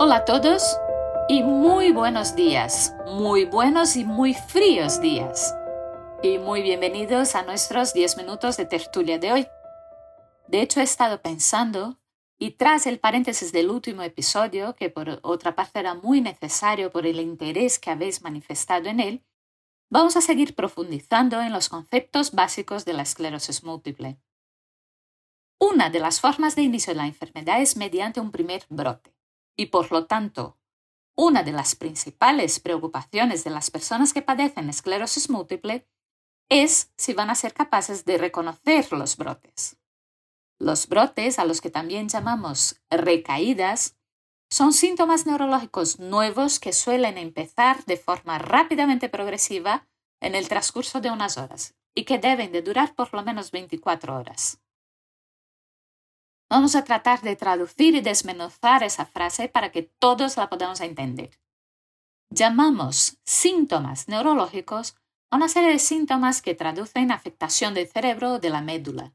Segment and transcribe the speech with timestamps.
[0.00, 0.78] Hola a todos
[1.28, 5.56] y muy buenos días, muy buenos y muy fríos días.
[6.22, 9.48] Y muy bienvenidos a nuestros 10 minutos de tertulia de hoy.
[10.46, 11.98] De hecho, he estado pensando,
[12.38, 17.04] y tras el paréntesis del último episodio, que por otra parte era muy necesario por
[17.04, 19.24] el interés que habéis manifestado en él,
[19.90, 24.20] vamos a seguir profundizando en los conceptos básicos de la esclerosis múltiple.
[25.58, 29.17] Una de las formas de inicio de la enfermedad es mediante un primer brote
[29.58, 30.56] y por lo tanto,
[31.16, 35.86] una de las principales preocupaciones de las personas que padecen esclerosis múltiple
[36.48, 39.76] es si van a ser capaces de reconocer los brotes.
[40.60, 43.96] Los brotes, a los que también llamamos recaídas,
[44.48, 49.88] son síntomas neurológicos nuevos que suelen empezar de forma rápidamente progresiva
[50.20, 54.16] en el transcurso de unas horas y que deben de durar por lo menos 24
[54.16, 54.60] horas.
[56.50, 61.38] Vamos a tratar de traducir y desmenuzar esa frase para que todos la podamos entender.
[62.30, 64.96] Llamamos síntomas neurológicos
[65.30, 69.12] a una serie de síntomas que traducen afectación del cerebro o de la médula.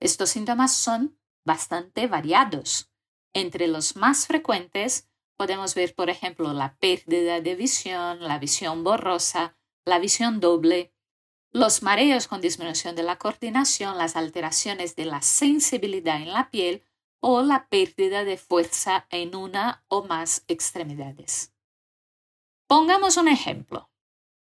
[0.00, 2.90] Estos síntomas son bastante variados.
[3.34, 9.56] Entre los más frecuentes podemos ver, por ejemplo, la pérdida de visión, la visión borrosa,
[9.84, 10.94] la visión doble,
[11.52, 16.84] los mareos con disminución de la coordinación, las alteraciones de la sensibilidad en la piel
[17.20, 21.52] o la pérdida de fuerza en una o más extremidades.
[22.66, 23.90] Pongamos un ejemplo.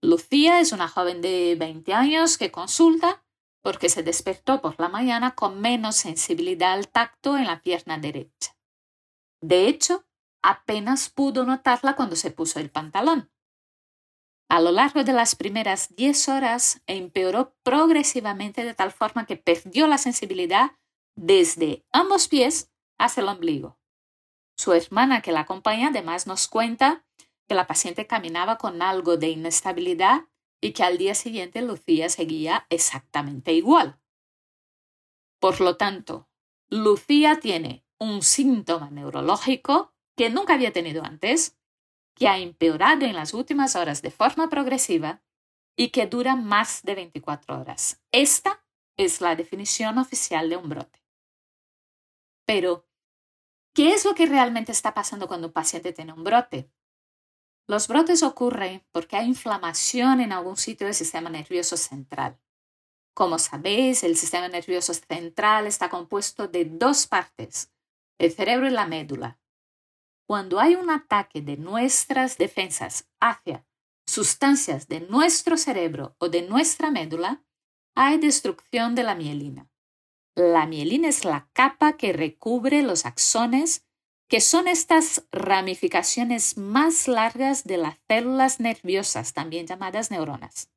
[0.00, 3.24] Lucía es una joven de 20 años que consulta
[3.62, 8.56] porque se despertó por la mañana con menos sensibilidad al tacto en la pierna derecha.
[9.40, 10.06] De hecho,
[10.40, 13.28] apenas pudo notarla cuando se puso el pantalón.
[14.48, 19.88] A lo largo de las primeras 10 horas empeoró progresivamente de tal forma que perdió
[19.88, 20.72] la sensibilidad
[21.16, 23.78] desde ambos pies hasta el ombligo.
[24.56, 27.04] Su hermana que la acompaña además nos cuenta
[27.48, 30.26] que la paciente caminaba con algo de inestabilidad
[30.60, 33.98] y que al día siguiente Lucía seguía exactamente igual.
[35.40, 36.28] Por lo tanto,
[36.68, 41.56] Lucía tiene un síntoma neurológico que nunca había tenido antes
[42.16, 45.22] que ha empeorado en las últimas horas de forma progresiva
[45.76, 48.00] y que dura más de 24 horas.
[48.10, 48.64] Esta
[48.96, 51.04] es la definición oficial de un brote.
[52.46, 52.86] Pero,
[53.74, 56.70] ¿qué es lo que realmente está pasando cuando un paciente tiene un brote?
[57.68, 62.40] Los brotes ocurren porque hay inflamación en algún sitio del sistema nervioso central.
[63.12, 67.72] Como sabéis, el sistema nervioso central está compuesto de dos partes,
[68.18, 69.38] el cerebro y la médula.
[70.26, 73.64] Cuando hay un ataque de nuestras defensas hacia
[74.06, 77.44] sustancias de nuestro cerebro o de nuestra médula,
[77.94, 79.70] hay destrucción de la mielina.
[80.34, 83.86] La mielina es la capa que recubre los axones,
[84.28, 90.70] que son estas ramificaciones más largas de las células nerviosas, también llamadas neuronas.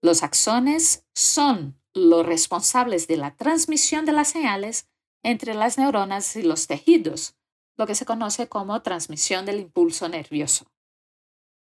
[0.00, 4.88] Los axones son los responsables de la transmisión de las señales
[5.24, 7.37] entre las neuronas y los tejidos,
[7.78, 10.66] lo que se conoce como transmisión del impulso nervioso.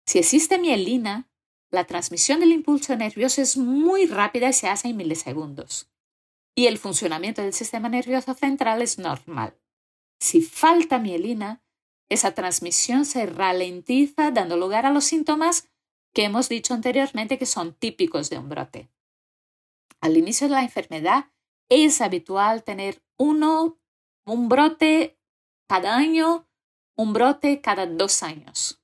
[0.05, 1.29] Si existe mielina,
[1.69, 5.89] la transmisión del impulso nervioso es muy rápida y se hace en milisegundos.
[6.55, 9.55] Y el funcionamiento del sistema nervioso central es normal.
[10.19, 11.61] Si falta mielina,
[12.09, 15.69] esa transmisión se ralentiza dando lugar a los síntomas
[16.13, 18.89] que hemos dicho anteriormente que son típicos de un brote.
[20.01, 21.25] Al inicio de la enfermedad
[21.69, 23.77] es habitual tener uno,
[24.25, 25.16] un brote
[25.67, 26.47] cada año,
[26.95, 28.81] un brote cada dos años.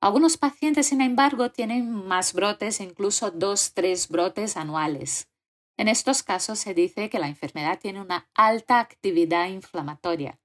[0.00, 5.28] Algunos pacientes, sin embargo, tienen más brotes, incluso dos, tres brotes anuales.
[5.76, 10.40] En estos casos se dice que la enfermedad tiene una alta actividad inflamatoria.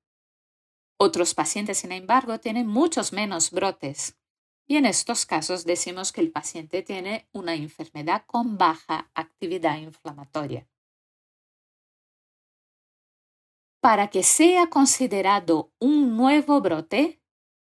[1.00, 4.18] Otros pacientes, sin embargo, tienen muchos menos brotes.
[4.68, 10.68] Y en estos casos decimos que el paciente tiene una enfermedad con baja actividad inflamatoria.
[13.88, 17.22] Para que sea considerado un nuevo brote,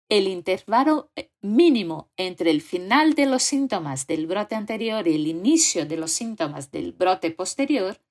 [0.09, 5.27] el intervalo eh, mínimo entre el final de los síntomas del brote anterior y el
[5.27, 8.01] inicio de los síntomas del brote posterior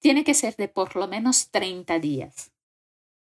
[0.00, 2.52] tiene que ser de por lo menos 30 días.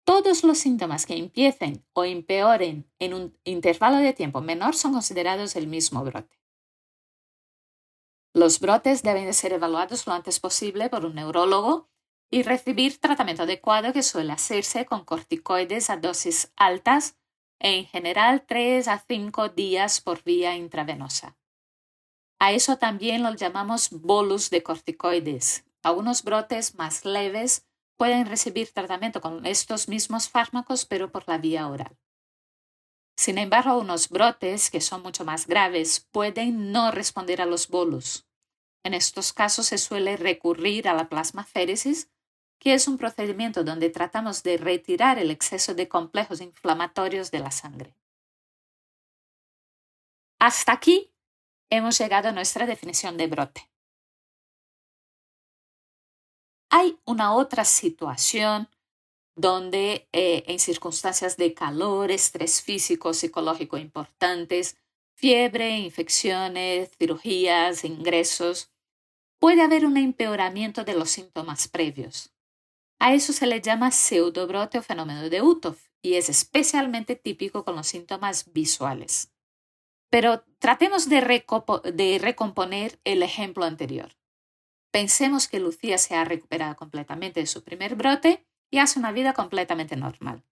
[0.03, 5.55] Todos los síntomas que empiecen o empeoren en un intervalo de tiempo menor son considerados
[5.55, 6.41] el mismo brote.
[8.35, 11.89] Los brotes deben ser evaluados lo antes posible por un neurólogo
[12.31, 17.17] y recibir tratamiento adecuado que suele hacerse con corticoides a dosis altas
[17.59, 21.37] en general 3 a 5 días por vía intravenosa.
[22.39, 25.65] A eso también lo llamamos bolus de corticoides.
[25.83, 27.67] Algunos brotes más leves
[27.97, 31.99] pueden recibir tratamiento con estos mismos fármacos pero por la vía oral.
[33.17, 38.29] Sin embargo, unos brotes que son mucho más graves pueden no responder a los bolos.
[38.85, 42.09] En estos casos se suele recurrir a la plasmaféresis,
[42.59, 47.51] que es un procedimiento donde tratamos de retirar el exceso de complejos inflamatorios de la
[47.51, 47.95] sangre.
[50.39, 51.13] Hasta aquí
[51.71, 53.69] hemos llegado a nuestra definición de brote.
[56.71, 58.69] Hay una otra situación
[59.35, 64.77] donde eh, en circunstancias de calor, estrés físico, psicológico importantes,
[65.15, 68.71] fiebre, infecciones, cirugías, ingresos,
[69.39, 72.33] puede haber un empeoramiento de los síntomas previos.
[72.99, 77.77] A eso se le llama pseudobrote o fenómeno de Utov y es especialmente típico con
[77.77, 79.33] los síntomas visuales.
[80.11, 81.21] Pero tratemos de,
[82.21, 84.17] recomponer el ejemplo anterior.
[84.91, 89.35] Pensemos que Lucía se ha recuperado completamente de su primer brote y hace una vida
[89.35, 90.45] completamente normal.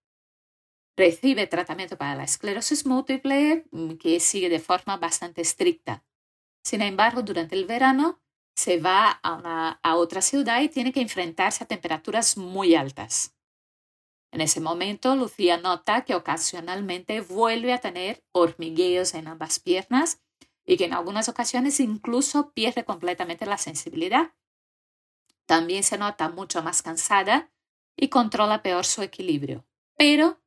[0.95, 6.03] Recibe tratamiento para la esclerosis múltiple mm, que sigue de forma bastante estricta.
[6.63, 8.19] Sin embargo, durante el verano
[8.57, 13.35] se va a, a otra ciudad y tiene que enfrentarse a temperaturas muy altas.
[14.31, 20.21] En ese momento, Lucía nota que ocasionalmente vuelve a tener hormigueos en ambas piernas
[20.65, 24.33] y que en algunas ocasiones incluso pierde completamente la sensibilidad.
[25.45, 27.51] También se nota mucho más cansada
[27.95, 29.65] y controla peor su equilibrio.
[29.95, 30.41] Pero,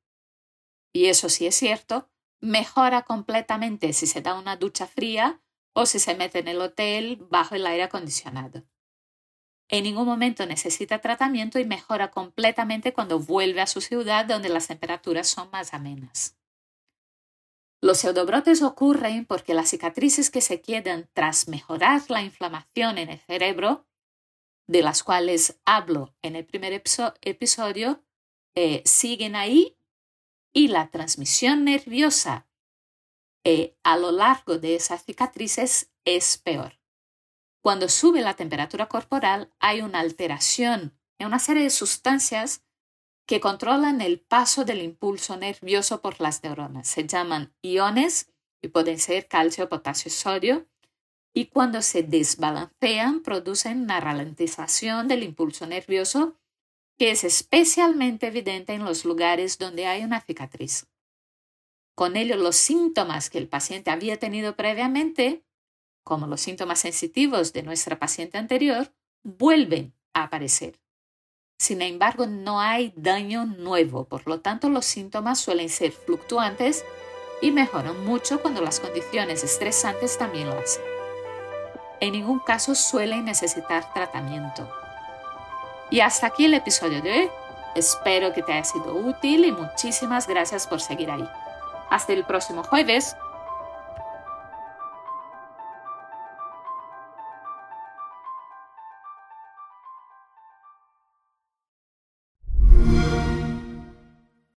[0.93, 2.11] y eso sí es cierto,
[2.41, 5.41] mejora completamente si se da una ducha fría
[5.73, 8.65] o si se mete en el hotel bajo el aire acondicionado.
[9.69, 14.67] En ningún momento necesita tratamiento y mejora completamente cuando vuelve a su ciudad donde las
[14.67, 16.37] temperaturas son más amenas.
[17.81, 23.21] Los pseudobrotes ocurren porque las cicatrices que se quedan tras mejorar la inflamación en el
[23.21, 23.87] cerebro,
[24.67, 28.05] de las cuales hablo en el primer episodio,
[28.55, 29.79] eh, siguen ahí
[30.53, 32.50] y la transmisión nerviosa
[33.45, 36.79] eh, a lo largo de esas cicatrices es peor.
[37.63, 42.63] Cuando sube la temperatura corporal hay una alteración en una serie de sustancias
[43.27, 46.89] que controlan el paso del impulso nervioso por las neuronas.
[46.89, 50.67] Se llaman iones y pueden ser calcio, potasio, sodio.
[51.33, 56.41] Y cuando se desbalancean, producen una ralentización del impulso nervioso
[56.99, 60.90] que es especialmente evidente en los lugares donde hay una cicatriz.
[62.01, 65.45] Con ello, los síntomas que el paciente había tenido previamente
[66.03, 68.91] como los síntomas sensitivos de nuestra paciente anterior,
[69.23, 70.81] vuelven a aparecer.
[71.59, 76.87] Sin embargo, no hay daño nuevo, por lo tanto los síntomas suelen ser fluctuantes
[77.43, 80.83] y mejoran mucho cuando las condiciones estresantes también lo hacen.
[82.01, 84.73] En ningún caso suelen necesitar tratamiento.
[85.91, 87.31] Y hasta aquí el episodio de hoy.
[87.75, 91.29] Espero que te haya sido útil y muchísimas gracias por seguir ahí.
[91.91, 93.17] Hasta el próximo jueves.